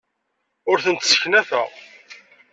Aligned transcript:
Ur 0.71 0.77
tent-sseknafeɣ. 0.83 1.67